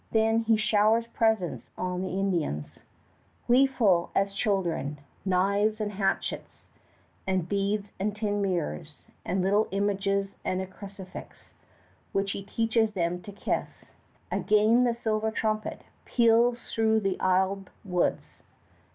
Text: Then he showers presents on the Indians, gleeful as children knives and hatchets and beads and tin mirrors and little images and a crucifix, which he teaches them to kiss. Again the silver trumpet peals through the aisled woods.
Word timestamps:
Then 0.11 0.39
he 0.39 0.57
showers 0.57 1.05
presents 1.05 1.69
on 1.77 2.01
the 2.01 2.09
Indians, 2.09 2.79
gleeful 3.45 4.09
as 4.15 4.33
children 4.33 4.97
knives 5.25 5.79
and 5.79 5.91
hatchets 5.91 6.65
and 7.27 7.47
beads 7.47 7.93
and 7.99 8.15
tin 8.15 8.41
mirrors 8.41 9.05
and 9.23 9.43
little 9.43 9.67
images 9.69 10.37
and 10.43 10.59
a 10.59 10.65
crucifix, 10.65 11.53
which 12.13 12.31
he 12.31 12.41
teaches 12.41 12.93
them 12.95 13.21
to 13.21 13.31
kiss. 13.31 13.91
Again 14.31 14.85
the 14.85 14.95
silver 14.95 15.29
trumpet 15.29 15.83
peals 16.05 16.73
through 16.73 17.01
the 17.01 17.15
aisled 17.19 17.67
woods. 17.85 18.41